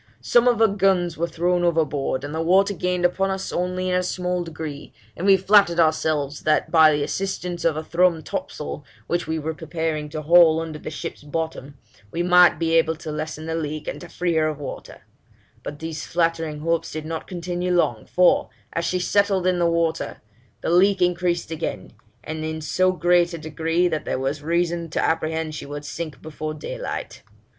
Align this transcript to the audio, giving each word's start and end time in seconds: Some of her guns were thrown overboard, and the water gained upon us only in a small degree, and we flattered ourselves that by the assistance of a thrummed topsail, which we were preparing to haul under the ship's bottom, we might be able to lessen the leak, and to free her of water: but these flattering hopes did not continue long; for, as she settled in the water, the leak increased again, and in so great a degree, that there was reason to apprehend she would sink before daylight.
Some 0.19 0.47
of 0.47 0.57
her 0.57 0.67
guns 0.67 1.15
were 1.15 1.27
thrown 1.27 1.63
overboard, 1.63 2.23
and 2.23 2.33
the 2.33 2.41
water 2.41 2.73
gained 2.73 3.05
upon 3.05 3.29
us 3.29 3.53
only 3.53 3.87
in 3.87 3.93
a 3.93 4.01
small 4.01 4.43
degree, 4.43 4.93
and 5.15 5.27
we 5.27 5.37
flattered 5.37 5.79
ourselves 5.79 6.41
that 6.41 6.71
by 6.71 6.91
the 6.91 7.03
assistance 7.03 7.63
of 7.63 7.77
a 7.77 7.83
thrummed 7.83 8.25
topsail, 8.25 8.83
which 9.05 9.27
we 9.27 9.37
were 9.37 9.53
preparing 9.53 10.09
to 10.09 10.23
haul 10.23 10.59
under 10.59 10.79
the 10.79 10.89
ship's 10.89 11.21
bottom, 11.21 11.75
we 12.09 12.23
might 12.23 12.57
be 12.57 12.73
able 12.73 12.95
to 12.95 13.11
lessen 13.11 13.45
the 13.45 13.53
leak, 13.53 13.87
and 13.87 14.01
to 14.01 14.09
free 14.09 14.33
her 14.33 14.47
of 14.47 14.57
water: 14.57 15.03
but 15.61 15.77
these 15.77 16.03
flattering 16.07 16.61
hopes 16.61 16.91
did 16.91 17.05
not 17.05 17.27
continue 17.27 17.71
long; 17.71 18.07
for, 18.07 18.49
as 18.73 18.83
she 18.85 18.97
settled 18.97 19.45
in 19.45 19.59
the 19.59 19.69
water, 19.69 20.17
the 20.61 20.71
leak 20.71 20.99
increased 20.99 21.51
again, 21.51 21.93
and 22.23 22.43
in 22.43 22.59
so 22.59 22.91
great 22.91 23.35
a 23.35 23.37
degree, 23.37 23.87
that 23.87 24.05
there 24.05 24.17
was 24.17 24.41
reason 24.41 24.89
to 24.89 24.99
apprehend 24.99 25.53
she 25.53 25.67
would 25.67 25.85
sink 25.85 26.23
before 26.23 26.55
daylight. 26.55 27.21